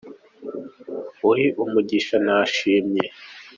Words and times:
Uri 1.29 1.45
umugisha 1.63 2.15
nashimye 2.25 3.03